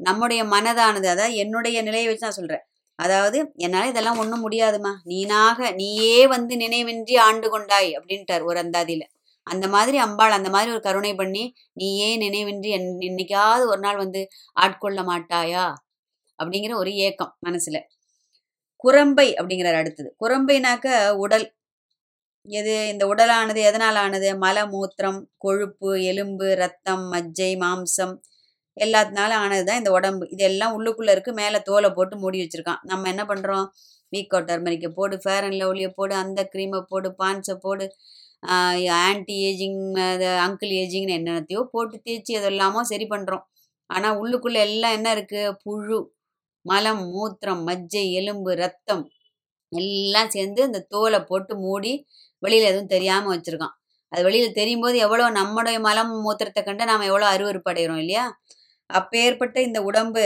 நம்முடைய 0.00 0.40
மனதானது 0.54 1.08
அதாவது 1.14 1.36
என்னுடைய 1.44 1.78
நிலையை 1.82 2.06
வச்சு 2.08 2.26
நான் 2.26 2.38
சொல்கிறேன் 2.40 2.64
அதாவது 2.98 3.38
என்னால் 3.56 3.88
இதெல்லாம் 3.88 4.18
ஒன்றும் 4.18 4.44
முடியாதுமா 4.44 4.92
நீனாக 5.04 5.70
நீயே 5.72 6.26
வந்து 6.26 6.54
நினைவின்றி 6.56 7.16
ஆண்டு 7.18 7.48
கொண்டாய் 7.50 7.90
அப்படின்ட்டார் 7.98 8.42
ஒரு 8.42 8.58
அந்தாதியில். 8.60 9.06
அந்த 9.46 9.66
மாதிரி 9.68 9.98
அம்பாள் 9.98 10.30
அந்த 10.30 10.48
மாதிரி 10.50 10.70
ஒரு 10.70 10.82
கருணை 10.82 11.12
பண்ணி 11.14 11.44
நீயே 11.72 12.10
நினைவின்றி 12.18 12.70
என் 12.70 12.88
இன்னைக்காவது 13.00 13.64
ஒரு 13.66 13.80
நாள் 13.80 13.96
வந்து 13.96 14.22
ஆட்கொள்ள 14.56 15.02
மாட்டாயா? 15.10 15.66
அப்படிங்கிற 16.38 16.74
ஒரு 16.74 16.92
ஏக்கம் 17.06 17.32
மனசுல. 17.48 17.78
குரம்பை 18.84 19.28
அப்படிங்கிறார் 19.34 19.80
அடுத்தது. 19.80 20.10
குரம்பைனாக்க 20.20 20.88
உடல். 21.18 21.46
எது 22.48 22.74
இந்த 22.88 23.04
உடலானது 23.06 23.60
எதனால் 23.62 23.96
ஆனது 23.96 24.28
மல 24.38 24.58
மூத்திரம் 24.66 25.20
கொழுப்பு 25.38 25.90
எலும்பு 26.04 26.48
ரத்தம் 26.54 27.04
மஜ்ஜை 27.12 27.52
மாம்சம் 27.60 28.14
எல்லாத்தினால 28.84 29.30
ஆனது 29.44 29.64
தான் 29.68 29.80
இந்த 29.80 29.90
உடம்பு. 29.98 30.24
இதெல்லாம் 30.34 30.74
உள்ளுக்குள்ளே 30.78 31.12
இருக்குது 31.14 31.38
மேலே 31.40 31.58
தோலை 31.68 31.90
போட்டு 31.96 32.16
மூடி 32.22 32.38
வச்சுருக்கான். 32.42 32.80
நம்ம 32.90 33.08
என்ன 33.12 33.24
பண்ணுறோம் 33.30 33.66
வீக்கோ 34.12 34.38
டர்மரிக்கை 34.48 34.90
போடு 34.98 35.14
ஃபேர் 35.24 35.46
அண்ட் 35.46 35.58
லவ்லியை 35.62 35.90
போடு 35.98 36.14
அந்த 36.22 36.40
க்ரீமை 36.52 36.80
போடு 36.92 37.08
பான்ஸை 37.20 37.56
போடு 37.66 37.86
ஆன்டி 39.06 39.36
ஏஜிங் 39.48 39.80
அங்கிள் 40.46 40.72
ஏஜிங்னு 40.82 41.16
என்னென்னத்தையோ 41.18 41.62
போட்டு 41.74 41.96
தேய்ச்சி 42.06 42.32
அதெல்லாமோ 42.40 42.82
சரி 42.92 43.06
பண்ணுறோம் 43.14 43.44
ஆனால் 43.90 44.18
உள்ளுக்குள்ளே 44.22 44.60
எல்லாம் 44.68 44.96
என்ன 44.98 45.08
இருக்குது 45.16 45.56
புழு 45.64 45.98
மலம் 46.66 47.02
மூத்திரம் 47.12 47.62
மஜ்ஜை 47.68 48.04
எலும்பு 48.20 48.52
ரத்தம் 48.62 49.04
எல்லாம் 49.72 50.32
சேர்ந்து 50.34 50.60
அந்த 50.68 50.80
தோலை 50.94 51.20
போட்டு 51.30 51.54
மூடி 51.64 51.92
வெளியில் 52.42 52.68
எதுவும் 52.70 52.92
தெரியாமல் 52.94 53.32
வச்சுருக்கான். 53.34 53.74
அது 54.12 54.22
வெளியில் 54.26 54.56
தெரியும் 54.58 54.84
போது 54.84 54.96
எவ்வளோ 55.06 55.24
நம்முடைய 55.38 55.78
மலம் 55.86 56.12
மூத்திரத்தை 56.24 56.60
கண்டு 56.68 56.84
நாம் 56.90 57.08
எவ்வளோ 57.10 57.26
அருவருப்படைகிறோம் 57.34 58.00
இல்லையா? 58.04 58.24
அப்பேற்பட்ட 58.90 59.56
இந்த 59.62 59.78
உடம்பு 59.82 60.24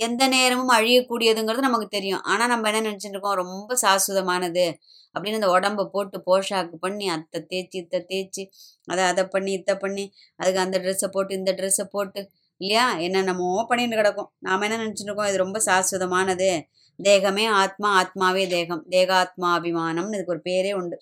எந்த 0.00 0.22
நேரமும் 0.28 0.72
அழியக்கூடியதுங்கிறது 0.76 1.66
நமக்கு 1.66 1.88
தெரியும். 1.88 2.22
ஆனால் 2.22 2.48
நம்ம 2.48 2.68
என்ன 2.70 2.80
நினச்சிட்டு 2.88 3.16
இருக்கோம் 3.16 3.38
ரொம்ப 3.42 3.76
சாஸ்வதமானது. 3.82 4.66
அப்படின்னு 5.14 5.38
இந்த 5.40 5.50
உடம்ப 5.56 5.86
போட்டு 5.94 6.18
போஷாக்கு 6.26 6.76
பண்ணி 6.80 7.06
அத்தை 7.08 7.38
தேய்ச்சி 7.50 7.78
இத்தை 7.82 8.00
தேய்ச்சி 8.10 8.42
அதை 8.86 9.04
அதை 9.04 9.24
பண்ணி 9.26 9.52
இத்தை 9.58 9.74
பண்ணி 9.84 10.04
அதுக்கு 10.36 10.60
அந்த 10.60 10.78
ட்ரெஸ்ஸை 10.78 11.08
போட்டு 11.08 11.32
இந்த 11.34 11.52
ட்ரெஸ்ஸை 11.52 11.86
போட்டு 11.90 12.20
இல்லையா? 12.60 12.84
என்னென்னமோ 12.98 13.48
பண்ணிட்டு 13.68 13.96
கிடக்கும். 13.96 14.30
நாம் 14.38 14.64
என்ன 14.66 14.78
நினச்சிட்டு 14.84 15.10
இருக்கோம் 15.10 15.30
இது 15.30 15.44
ரொம்ப 15.44 15.58
சாஸ்வதமானது. 15.66 16.50
தேகமே 16.98 17.44
ஆத்மா 17.62 17.88
ஆத்மாவே 18.00 18.44
தேகம். 18.48 18.82
தேகாத்மா 18.88 19.48
அபிமானம்னு 19.58 20.16
இதுக்கு 20.18 20.34
ஒரு 20.36 20.42
பேரே 20.48 20.72
உண்டு. 20.72 20.96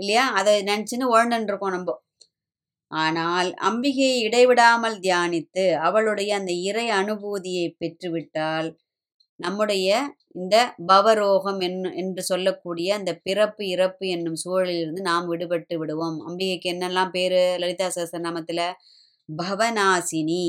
இல்லையா? 0.00 0.24
அதை 0.32 0.52
நினச்சின்னு 0.62 1.06
உழண்டுருக்கோம் 1.14 1.74
நம்ம. 1.76 1.94
ஆனால் 2.90 3.48
அம்பிகையை 3.68 4.18
இடைவிடாமல் 4.26 4.96
தியானித்து 4.98 5.64
அவளுடைய 5.78 6.30
அந்த 6.36 6.52
இறை 6.68 6.86
அனுபூதியை 6.92 7.66
பெற்றுவிட்டால் 7.80 8.68
நம்முடைய 9.40 9.88
இந்த 10.34 10.56
பவரோகம் 10.88 11.60
என் 11.60 11.78
என்று 11.94 12.22
சொல்லக்கூடிய 12.22 12.88
அந்த 12.94 13.12
பிறப்பு 13.22 13.62
இறப்பு 13.68 14.04
என்னும் 14.08 14.38
சூழலிலிருந்து 14.44 15.02
நாம் 15.02 15.26
விடுபட்டு 15.32 15.74
விடுவோம். 15.78 16.18
அம்பிகைக்கு 16.28 16.68
என்னெல்லாம் 16.74 17.12
பேரு? 17.12 17.42
லலிதா 17.58 17.88
சகஸ்ரநாமத்துல 17.96 18.62
பவநாசினி 19.28 20.44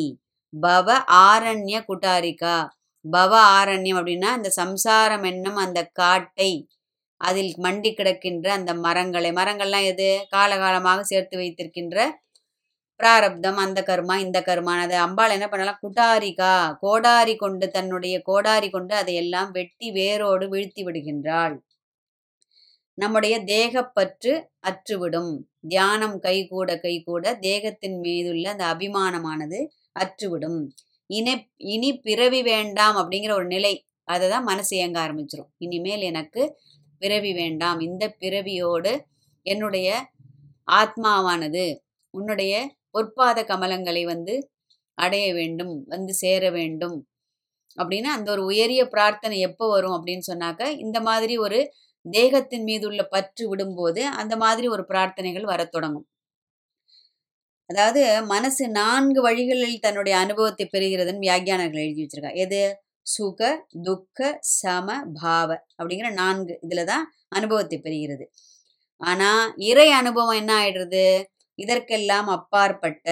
பவ 0.54 0.88
ஆரண்ய 1.28 1.78
குட்டாரிகா. 1.90 2.58
பவ 3.06 3.34
ஆரண்யம் 3.60 4.00
அப்படின்னா 4.00 4.32
இந்த 4.40 4.50
சம்சாரம் 4.62 5.24
என்னும் 5.24 5.60
அந்த 5.66 5.80
காட்டை 5.94 6.52
அதில் 7.22 7.54
மண்டி 7.58 7.92
கிடக்கின்ற 7.94 8.48
அந்த 8.58 8.72
மரங்களை. 8.86 9.32
மரங்கள்லாம் 9.34 9.88
எது? 9.94 10.10
காலகாலமாக 10.36 11.02
சேர்த்து 11.12 11.36
வைத்திருக்கின்ற 11.38 11.98
பிராரப்தம் 13.00 13.60
அந்த 13.64 13.80
கர்மா 13.90 14.16
இந்த 14.18 14.40
கர்மான் 14.48 14.82
அது 14.86 14.96
அம்பாள் 14.98 15.36
என்ன 15.36 15.48
பண்ணலாம்? 15.50 15.80
குடாரிகா 15.84 16.54
கோடாரி 16.82 17.36
கொண்டு 17.36 17.66
தன்னுடைய 17.72 18.16
கோடாரி 18.22 18.70
கொண்டு 18.70 18.94
அதையெல்லாம் 18.96 19.50
வெட்டி 19.52 19.88
வேரோடு 19.92 20.46
வீழ்த்தி 20.54 20.84
விடுகின்றாள். 20.88 21.56
நம்முடைய 22.98 23.36
தேகப்பற்று 23.52 24.34
அற்றுவிடும். 24.70 25.32
தியானம் 25.68 26.18
கைகூட 26.20 26.70
கைகூட 26.78 27.26
தேகத்தின் 27.40 27.98
மீதுள்ள 28.00 28.46
அந்த 28.52 28.66
அபிமானமானது 28.74 29.60
அற்றுவிடும். 30.00 30.60
இனி 31.10 31.34
இனி 31.74 31.92
பிறவி 32.00 32.42
வேண்டாம் 32.44 32.98
அப்படிங்கிற 33.02 33.34
ஒரு 33.40 33.48
நிலை 33.48 33.74
அதை 34.08 34.26
தான் 34.30 34.44
மனசு 34.44 34.74
இயங்க 34.78 34.98
ஆரம்பிச்சிடும் 35.06 35.50
இனிமேல் 35.58 36.04
எனக்கு 36.12 36.42
பிறவி 37.02 37.32
வேண்டாம். 37.34 37.80
இந்த 37.80 38.04
பிறவியோடு 38.22 38.94
என்னுடைய 39.46 39.90
ஆத்மாவானது 40.72 41.66
உன்னுடைய 42.14 42.54
பொற்பாத 42.96 43.40
கமலங்களை 43.52 44.04
வந்து 44.06 44.36
அடைய 44.98 45.28
வேண்டும் 45.34 45.74
வந்து 45.88 46.14
சேர 46.24 46.44
வேண்டும் 46.52 46.98
அப்படின்னு 47.78 48.10
அந்த 48.18 48.28
ஒரு 48.32 48.44
உயரிய 48.52 48.82
பிரார்த்தனை 48.88 49.38
எப்போ 49.50 49.66
வரும் 49.70 49.96
அப்படின்னு 49.98 50.26
சொன்னாக்க 50.32 50.64
இந்த 50.78 50.98
மாதிரி 51.02 51.36
ஒரு 51.40 51.60
தேகத்தின் 52.06 52.66
மீது 52.66 52.86
உள்ள 52.90 53.02
பற்று 53.08 53.46
விடும்போது 53.52 54.02
அந்த 54.22 54.34
மாதிரி 54.38 54.68
ஒரு 54.68 54.84
பிரார்த்தனைகள் 54.90 55.50
வரத் 55.52 55.74
தொடங்கும். 55.74 56.08
அதாவது 57.70 58.02
மனசு 58.26 58.64
நான்கு 58.72 59.20
வழிகளில் 59.22 59.76
தன்னுடைய 59.80 60.16
அனுபவத்தை 60.20 60.66
பெறுகிறதுன்னு 60.68 61.26
வியாக்கியானர்கள் 61.28 61.84
எழுதி 61.86 62.04
வச்சிருக்கா. 62.04 62.32
எது? 62.36 62.62
சுக 63.08 63.42
துக்க 63.86 64.20
சம 64.54 64.88
பாவ 65.22 65.50
அப்படிங்கிற 65.80 66.10
நான்கு 66.14 66.54
இதுல 66.66 66.84
தான் 66.84 67.06
அனுபவத்தை 67.30 67.78
பெறுகிறது. 67.80 68.26
ஆனா 69.02 69.30
இறை 69.70 69.88
அனுபவம் 69.92 70.40
என்ன 70.42 70.52
ஆயிடுறது? 70.62 71.04
இதற்கெல்லாம் 71.60 72.30
அப்பாற்பட்ட 72.38 73.08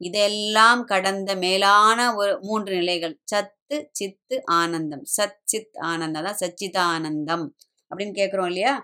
இதெல்லாம் 0.00 0.80
கடந்த 0.84 1.30
மேலான 1.36 1.98
ஒரு 2.16 2.32
மூன்று 2.42 2.72
நிலைகள். 2.80 3.14
சத்து 3.24 3.76
சித்து 3.92 4.36
ஆனந்தம். 4.58 5.04
சத் 5.16 5.40
சித் 5.44 5.78
ஆனந்தம். 5.90 6.26
தான் 6.28 6.40
சச்சித 6.42 6.76
ஆனந்தம் 6.94 7.44
அப்படின்னு 7.90 8.14
கேட்குறோம் 8.20 8.50
இல்லையா? 8.52 8.74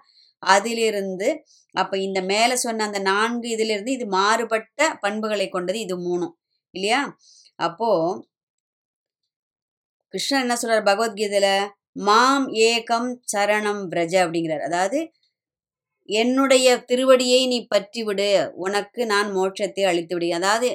அதிலிருந்து 0.43 1.29
அப்போ 1.75 1.95
இந்த 1.99 2.21
மேலே 2.31 2.55
சொன்ன 2.57 2.85
அந்த 2.85 3.01
நான்கு 3.11 3.47
இதிலிருந்து 3.49 3.93
இது 3.93 4.07
மாறுபட்ட 4.17 4.81
பண்புகளை 5.05 5.47
கொண்டது 5.49 5.79
இது 5.81 5.97
மூணும் 6.07 6.35
இல்லையா? 6.75 7.01
அப்போ 7.59 7.89
கிருஷ்ணன் 10.15 10.43
என்ன 10.45 10.55
சொல்றார் 10.63 10.89
பகவத்கீதையில? 10.89 11.49
மாம் 12.07 12.47
ஏகம் 12.67 13.09
சரணம் 13.33 13.83
பிரஜ 13.93 14.15
அப்படிங்கிறார். 14.25 14.65
அதாவது 14.69 14.99
என்னுடைய 16.09 16.69
திருவடியை 16.89 17.41
நீ 17.47 17.59
பற்றி 17.67 18.01
விடு 18.03 18.31
உனக்கு 18.57 19.03
நான் 19.07 19.29
மோட்சத்தை 19.33 19.85
அளித்து 19.85 20.15
விடு 20.15 20.29
அதாவது 20.35 20.69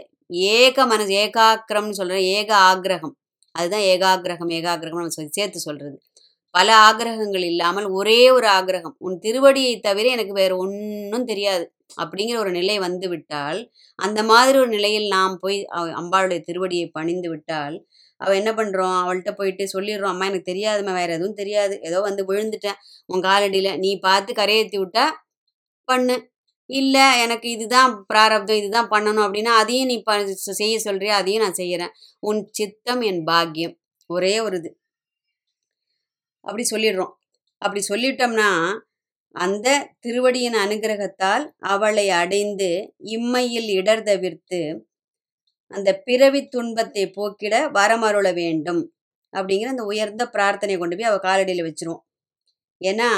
ஏக 0.55 0.85
மனசு 0.85 1.13
ஏகாக்கிரம்னு 1.15 1.89
சொல்கிறேன் 1.91 2.27
ஏக 2.37 2.49
ஆக்ரகம் 2.67 3.15
அதுதான் 3.55 3.85
ஏகாகிரகம் 3.87 4.51
ஏகாகிரகம் 4.51 5.01
நம்ம 5.01 5.15
சொல்லி 5.15 5.37
சேர்த்து 5.37 5.59
சொல்கிறது 5.59 5.97
பல 6.57 6.69
ஆகிரகங்கள் 6.87 7.45
இல்லாமல் 7.51 7.87
ஒரே 7.99 8.19
ஒரு 8.37 8.47
ஆக்கிரகம் 8.49 8.95
உன் 9.07 9.17
திருவடியை 9.25 9.73
தவிர 9.79 10.05
எனக்கு 10.15 10.33
வேற 10.33 10.51
ஒன்றும் 10.57 11.27
தெரியாது 11.31 11.65
அப்படிங்கிற 12.01 12.37
ஒரு 12.43 12.51
நிலை 12.51 12.75
வந்து 12.79 13.07
விட்டால் 13.09 13.59
அந்த 13.99 14.19
மாதிரி 14.31 14.57
ஒரு 14.63 14.71
நிலையில் 14.77 15.07
நாம் 15.15 15.35
போய் 15.43 15.57
அம்பாளுடைய 16.01 16.39
திருவடியை 16.49 16.87
பணிந்து 16.97 17.29
விட்டால் 17.33 17.77
அவள் 18.21 18.39
என்ன 18.41 18.51
பண்ணுறோம் 18.59 18.95
அவள்கிட்ட 19.01 19.31
போயிட்டு 19.39 19.63
சொல்லிடுறோம் 19.73 20.13
அம்மா 20.13 20.27
எனக்கு 20.29 20.51
தெரியாதும்மா 20.51 20.93
வேற 20.99 21.09
எதுவும் 21.17 21.39
தெரியாது. 21.41 21.75
ஏதோ 21.89 21.97
வந்து 22.07 22.23
விழுந்துட்டேன். 22.29 22.79
உன் 23.09 23.25
காலடியில் 23.27 23.71
நீ 23.83 23.91
பார்த்து 24.07 24.31
கரையேற்றி 24.39 24.79
விட்டா 24.81 25.05
பண்ணு. 25.87 26.15
இல்லை 26.69 27.05
எனக்கு 27.25 27.47
இதுதான் 27.55 27.91
பிராரப்தம் 28.11 28.59
இதுதான் 28.61 28.91
பண்ணணும் 28.95 29.25
அப்படின்னா 29.27 29.53
அதையும் 29.61 29.91
நீ 29.91 29.97
ப 30.03 30.13
செய்ய 30.61 30.75
சொல்றியா? 30.87 31.15
அதையும் 31.21 31.45
நான் 31.45 31.59
செய்கிறேன் 31.61 31.93
உன் 32.23 32.41
சித்தம் 32.59 33.03
என் 33.11 33.23
பாக்கியம். 33.31 33.75
ஒரே 34.09 34.35
ஒரு 34.47 34.57
இது. 34.61 34.69
அப்படி 36.47 36.63
சொல்லிடுறோம். 36.71 37.13
அப்படி 37.61 37.81
சொல்லிட்டோம்னா 37.89 38.49
அந்த 39.35 39.67
திருவடியின் 39.99 40.57
அனுகிரகத்தால் 40.65 41.45
அவளை 41.73 42.05
அடைந்து 42.21 42.69
இம்மையில் 43.15 43.69
இடர் 43.79 44.03
தவிர்த்து 44.03 44.61
அந்த 45.71 45.89
பிறவி 45.99 46.41
துன்பத்தை 46.47 47.03
போக்கிட 47.09 47.55
வரமருள 47.71 48.27
வேண்டும் 48.33 48.81
அப்படிங்கிற 49.33 49.65
அந்த 49.65 49.83
உயர்ந்த 49.83 50.23
பிரார்த்தனை 50.29 50.75
கொண்டு 50.77 50.95
போய் 50.95 51.09
அவள் 51.09 51.25
காலடியில் 51.27 51.65
வச்சிருவோம். 51.67 52.03
ஏன்னா 52.81 53.09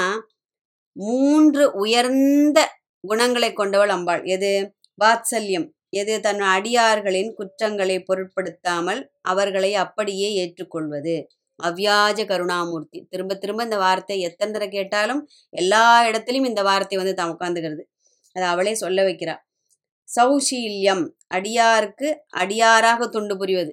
மூன்று 0.96 1.64
உயர்ந்த 1.74 2.58
குணங்களை 3.04 3.50
கொண்டவள் 3.52 3.88
அம்பாள். 3.88 4.22
எது? 4.24 4.50
வாத்சல்யம். 4.98 5.66
எது? 5.90 6.14
தன் 6.20 6.42
அடியார்களின் 6.54 7.30
குற்றங்களை 7.34 7.96
பொருட்படுத்தாமல் 8.02 9.00
அவர்களை 9.22 9.70
அப்படியே 9.74 10.28
ஏற்றுக்கொள்வது. 10.34 11.16
அவ்யாஜ 11.68 12.18
கருணாமூர்த்தி. 12.32 12.98
திரும்ப 13.12 13.36
திரும்ப 13.36 13.62
இந்த 13.68 13.78
வார்த்தை 13.84 14.16
எத்தனை 14.28 14.50
தடவை 14.52 14.68
கேட்டாலும் 14.70 15.22
எல்லா 15.52 15.84
இடத்துலையும் 16.08 16.50
இந்த 16.52 16.62
வார்த்தை 16.70 16.98
வந்து 17.02 17.14
தான் 17.14 17.32
உட்காந்துக்கிறது 17.34 17.84
அதை 18.36 18.46
அவளே 18.54 18.74
சொல்ல 18.82 19.00
வைக்கிறா. 19.02 19.34
சௌஷீல்யம் 20.08 21.04
அடியாருக்கு 21.36 22.08
அடியாராக 22.42 23.08
தொண்டு 23.08 23.34
புரிவது. 23.40 23.72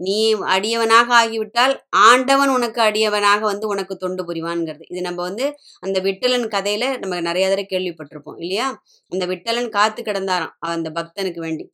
நீ 0.00 0.16
அடியவனாக 0.54 1.08
ஆகிவிட்டால் 1.20 1.74
ஆண்டவன் 2.06 2.50
உனக்கு 2.56 2.80
அடியவனாக 2.82 3.40
வந்து 3.52 3.66
உனக்கு 3.68 3.94
தொண்டு 3.96 4.22
புரிவான்ங்கிறது. 4.28 4.84
இது 4.92 5.00
நம்ம 5.08 5.20
வந்து 5.22 5.46
அந்த 5.82 5.98
விட்டலன் 6.00 6.48
கதையில 6.56 6.84
நம்ம 7.02 7.20
நிறைய 7.20 7.46
தடவை 7.48 7.66
கேள்விப்பட்டிருப்போம் 7.74 8.40
இல்லையா? 8.44 8.68
அந்த 9.12 9.24
விட்டலன் 9.32 9.70
காத்து 9.70 10.02
கிடந்தாராம் 10.02 10.54
அந்த 10.74 10.90
பக்தனுக்கு 10.98 11.42
வேண்டி. 11.46 11.66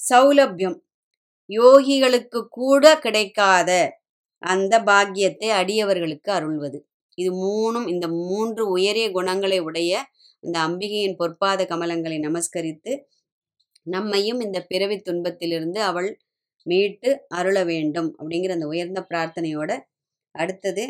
சௌலபியம் 0.00 0.78
யோகிகளுக்கு 1.50 2.40
கூட 2.58 2.84
கிடைக்காத 2.98 3.70
அந்த 4.42 4.74
பாக்கியத்தை 4.82 5.48
அடியவர்களுக்கு 5.50 6.30
அருள்வது. 6.30 6.78
இது 7.18 7.30
மூணும் 7.44 7.86
இந்த 7.88 8.06
மூன்று 8.20 8.62
உயரிய 8.70 9.06
குணங்களை 9.10 9.58
உடைய 9.60 9.92
இந்த 10.44 10.56
அம்பிகையின் 10.66 11.18
பொற்பாத 11.20 11.64
கமலங்களை 11.64 12.18
நமஸ்கரித்து 12.18 12.92
நம்மையும் 13.86 14.40
இந்த 14.40 14.58
பிறவி 14.62 14.96
துன்பத்திலிருந்து 15.00 15.80
அவள் 15.82 16.08
மீட்டு 16.66 17.10
அருள 17.28 17.58
வேண்டும் 17.64 18.08
அப்படிங்கிற 18.18 18.54
அந்த 18.56 18.66
உயர்ந்த 18.66 19.00
பிரார்த்தனையோட 19.10 19.70
அடுத்தது 20.34 20.84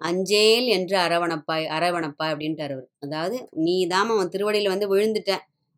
அஞ்சேல் 0.00 0.66
என்று 0.76 0.96
அரவணப்பாய் 0.98 1.66
அரவணப்பாய் 1.76 2.32
அப்படின்ட்டு 2.34 2.64
அவர். 2.68 2.86
அதாவது 2.98 3.36
நீ 3.66 3.76
தாம 3.86 4.14
அவன் 4.16 4.32
திருவடியில் 4.34 4.72
வந்து 4.74 4.86
விழுந்துட்ட 4.92 5.32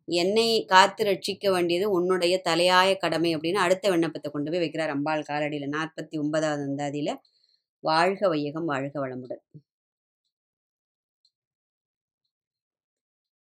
என்னை 0.07 0.65
காத்து 0.65 1.03
ரட்சிக்க 1.05 1.51
வேண்டியது 1.51 1.91
உன்னுடைய 1.91 2.41
தலையாய 2.49 2.97
கடமை 2.97 3.35
அப்படின்னு 3.35 3.61
அடுத்த 3.65 3.89
விண்ணப்பத்தை 3.89 4.31
கொண்டு 4.31 4.51
போய் 4.51 4.63
வைக்கிறார் 4.65 4.93
அம்பாள் 4.95 5.27
காலடியில். 5.29 5.73
நாற்பத்தி 5.77 6.15
ஒன்பதாவது 6.19 6.63
அந்தாதியில் 6.69 7.13
வாழ்க 7.83 8.27
வையகம் 8.27 8.65
வாழ்க 8.65 9.07
வளமுடன். 9.07 9.43